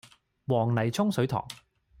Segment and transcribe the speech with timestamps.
[0.47, 1.47] 黃泥涌水塘